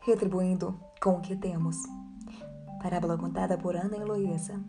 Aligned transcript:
retribuindo 0.00 0.78
com 1.02 1.12
o 1.12 1.20
que 1.20 1.36
temos. 1.36 1.76
Parábola 2.82 3.16
contada 3.18 3.58
por 3.58 3.76
Ana 3.76 3.96
Heloísa. 3.96 4.62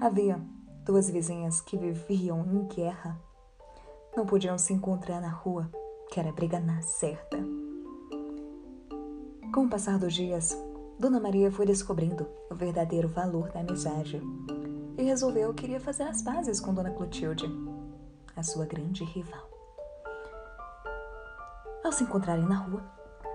Havia 0.00 0.40
duas 0.84 1.10
vizinhas 1.10 1.60
que 1.60 1.76
viviam 1.76 2.44
em 2.46 2.66
guerra. 2.66 3.20
Não 4.16 4.24
podiam 4.24 4.56
se 4.58 4.72
encontrar 4.72 5.20
na 5.20 5.30
rua, 5.30 5.70
que 6.10 6.20
era 6.20 6.32
briga 6.32 6.60
na 6.60 6.80
certa. 6.82 7.38
Com 9.52 9.64
o 9.64 9.68
passar 9.68 9.98
dos 9.98 10.14
dias, 10.14 10.56
Dona 10.98 11.20
Maria 11.20 11.50
foi 11.50 11.64
descobrindo 11.64 12.26
o 12.50 12.54
verdadeiro 12.54 13.08
valor 13.08 13.50
da 13.50 13.60
amizade 13.60 14.20
e 14.96 15.02
resolveu 15.02 15.54
que 15.54 15.64
iria 15.64 15.80
fazer 15.80 16.02
as 16.02 16.22
pazes 16.22 16.60
com 16.60 16.74
Dona 16.74 16.90
Clotilde, 16.90 17.46
a 18.34 18.42
sua 18.42 18.66
grande 18.66 19.04
rival. 19.04 19.48
Ao 21.84 21.92
se 21.92 22.02
encontrarem 22.04 22.44
na 22.44 22.56
rua, 22.56 22.82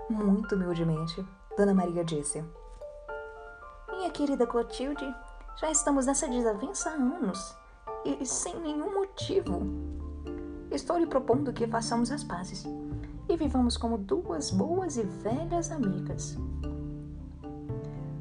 muito 0.08 0.54
humildemente, 0.54 1.24
Dona 1.56 1.74
Maria 1.74 2.04
disse: 2.04 2.44
Minha 3.90 4.10
querida 4.10 4.46
Clotilde, 4.46 5.14
já 5.60 5.70
estamos 5.70 6.06
nessa 6.06 6.28
desavença 6.28 6.90
há 6.90 6.94
anos 6.94 7.56
e 8.04 8.24
sem 8.26 8.58
nenhum 8.60 8.92
motivo. 8.92 9.62
Estou 10.70 10.98
lhe 10.98 11.06
propondo 11.06 11.52
que 11.52 11.66
façamos 11.66 12.10
as 12.10 12.24
pazes 12.24 12.64
e 13.28 13.36
vivamos 13.36 13.76
como 13.76 13.96
duas 13.96 14.50
boas 14.50 14.96
e 14.96 15.02
velhas 15.02 15.70
amigas. 15.70 16.36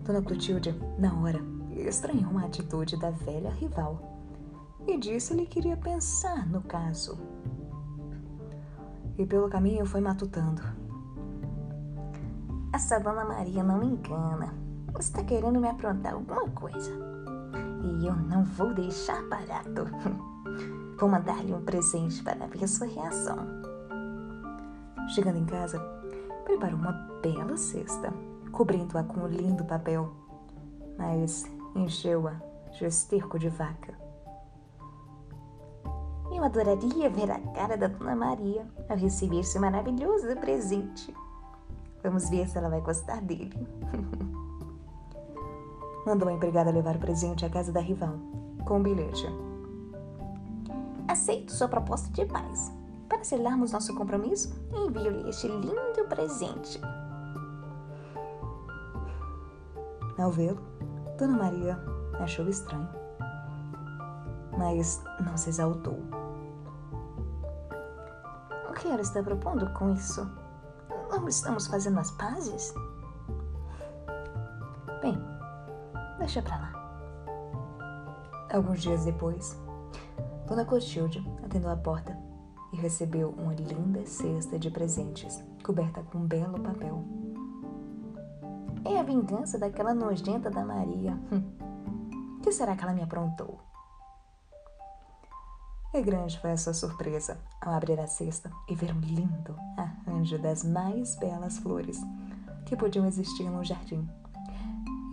Dona 0.04 0.22
Clotilde, 0.22 0.74
na 0.98 1.14
hora, 1.20 1.42
estranhou 1.72 2.38
a 2.38 2.46
atitude 2.46 2.98
da 2.98 3.10
velha 3.10 3.50
rival 3.50 4.14
e 4.86 4.98
disse-lhe 4.98 5.46
que 5.46 5.60
iria 5.60 5.78
pensar 5.78 6.48
no 6.48 6.62
caso. 6.62 7.18
E 9.18 9.26
pelo 9.26 9.50
caminho 9.50 9.86
foi 9.86 10.02
matutando. 10.02 10.83
Essa 12.74 13.00
Dona 13.00 13.24
Maria 13.24 13.62
não 13.62 13.78
me 13.78 13.86
engana. 13.86 14.52
Está 15.00 15.24
querendo 15.24 15.60
me 15.60 15.70
aprontar 15.70 16.14
alguma 16.14 16.50
coisa. 16.50 16.92
E 17.84 18.08
eu 18.08 18.16
não 18.16 18.44
vou 18.44 18.74
deixar 18.74 19.22
barato. 19.30 19.86
Vou 21.00 21.10
mandar-lhe 21.10 21.54
um 21.54 21.62
presente 21.62 22.24
para 22.24 22.48
ver 22.48 22.66
sua 22.68 22.88
reação. 22.88 23.38
Chegando 25.10 25.38
em 25.38 25.46
casa, 25.46 25.78
preparou 26.46 26.80
uma 26.80 26.94
bela 27.22 27.58
cesta, 27.58 28.14
cobrindo-a 28.54 29.04
com 29.04 29.22
um 29.22 29.28
lindo 29.28 29.66
papel, 29.66 30.14
mas 30.98 31.46
encheu-a 31.76 32.36
de 32.72 32.86
esterco 32.86 33.38
de 33.38 33.50
vaca. 33.50 33.94
Eu 36.32 36.44
adoraria 36.44 37.10
ver 37.10 37.30
a 37.30 37.40
cara 37.54 37.76
da 37.76 37.88
Dona 37.88 38.16
Maria 38.16 38.66
ao 38.88 38.96
receber 38.96 39.42
esse 39.42 39.60
maravilhoso 39.60 40.34
presente. 40.38 41.14
Vamos 42.04 42.30
ver 42.30 42.50
se 42.50 42.58
ela 42.58 42.70
vai 42.70 42.82
gostar 42.82 43.22
dele. 43.22 43.54
Mandou 46.06 46.28
a 46.28 46.34
empregada 46.34 46.70
levar 46.70 46.98
o 46.98 47.00
presente 47.00 47.46
à 47.46 47.50
casa 47.50 47.72
da 47.72 47.80
rival, 47.80 48.16
com 48.66 48.80
um 48.80 48.84
bilhete. 48.84 49.26
Aceito 51.08 51.54
sua 51.54 51.70
proposta 51.70 52.12
de 52.12 52.26
paz. 52.26 52.74
Para 53.08 53.24
selarmos 53.24 53.72
nosso 53.72 53.96
compromisso, 53.96 54.54
envio-lhe 54.74 55.30
este 55.30 55.48
lindo 55.48 56.04
presente. 56.10 56.82
Ao 60.18 60.30
vê-lo, 60.30 60.62
Dona 61.18 61.38
Maria 61.38 61.80
achou 62.20 62.50
estranho, 62.50 62.90
mas 64.58 65.02
não 65.26 65.38
se 65.38 65.50
exaltou. 65.50 65.98
O 68.70 68.74
que 68.74 68.88
ela 68.88 69.02
está 69.02 69.24
propondo 69.24 69.72
com 69.74 69.92
isso? 69.92 70.43
Não 71.14 71.28
estamos 71.28 71.68
fazendo 71.68 72.00
as 72.00 72.10
pazes? 72.10 72.74
Bem, 75.00 75.16
deixa 76.18 76.42
pra 76.42 76.58
lá. 76.58 76.74
Alguns 78.52 78.82
dias 78.82 79.06
depois, 79.06 79.56
Dona 80.48 80.66
Clotilde 80.66 81.24
atendeu 81.46 81.70
a 81.70 81.78
porta 81.78 82.18
e 82.74 82.78
recebeu 82.78 83.30
uma 83.38 83.54
linda 83.54 84.04
cesta 84.08 84.58
de 84.58 84.72
presentes, 84.72 85.44
coberta 85.64 86.02
com 86.02 86.18
um 86.18 86.28
belo 86.28 86.60
papel. 86.60 87.06
É 88.84 89.00
a 89.00 89.04
vingança 89.04 89.60
daquela 89.60 89.94
nojenta 89.94 90.50
da 90.50 90.66
Maria. 90.66 91.16
O 92.38 92.42
que 92.42 92.52
será 92.52 92.76
que 92.76 92.84
ela 92.84 92.94
me 92.94 93.04
aprontou? 93.04 93.62
E 95.96 96.02
grande 96.02 96.40
foi 96.40 96.52
a 96.52 96.58
sua 96.58 96.74
surpresa 96.74 97.38
ao 97.62 97.72
abrir 97.72 98.00
a 98.00 98.08
cesta 98.08 98.52
e 98.68 98.74
ver 98.74 98.92
um 98.92 99.00
lindo 99.00 99.56
arranjo 99.78 100.40
das 100.40 100.64
mais 100.64 101.16
belas 101.18 101.60
flores 101.60 102.02
que 102.66 102.76
podiam 102.76 103.06
existir 103.06 103.44
no 103.44 103.64
jardim. 103.64 104.10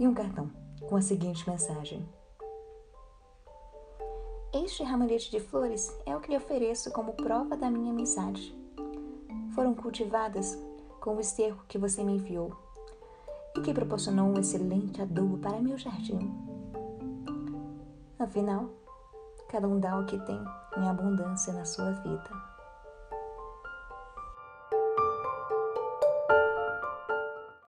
E 0.00 0.08
um 0.08 0.14
cartão 0.14 0.50
com 0.88 0.96
a 0.96 1.02
seguinte 1.02 1.48
mensagem: 1.48 2.08
Este 4.54 4.82
ramalhete 4.82 5.30
de 5.30 5.38
flores 5.38 5.94
é 6.06 6.16
o 6.16 6.20
que 6.20 6.30
lhe 6.30 6.38
ofereço 6.38 6.90
como 6.92 7.12
prova 7.12 7.58
da 7.58 7.70
minha 7.70 7.92
amizade. 7.92 8.58
Foram 9.54 9.74
cultivadas 9.74 10.58
com 10.98 11.16
o 11.16 11.20
esterco 11.20 11.62
que 11.68 11.76
você 11.76 12.02
me 12.02 12.14
enviou 12.14 12.56
e 13.54 13.60
que 13.60 13.74
proporcionou 13.74 14.30
um 14.30 14.40
excelente 14.40 15.02
adubo 15.02 15.36
para 15.36 15.60
meu 15.60 15.76
jardim. 15.76 16.32
Afinal, 18.18 18.70
cada 19.46 19.68
um 19.68 19.78
dá 19.78 19.98
o 19.98 20.06
que 20.06 20.18
tem 20.20 20.42
em 20.76 20.88
abundância 20.88 21.52
na 21.52 21.64
sua 21.64 21.92
vida. 21.92 22.59